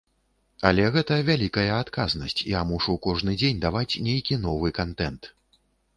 [0.67, 5.21] Але гэта вялікая адказнасць, я мушу кожны дзень даваць нейкі новы кантэнт.